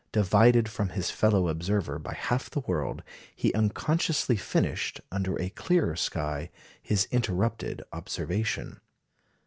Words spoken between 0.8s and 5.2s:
his fellow observer by half the world, he unconsciously finished,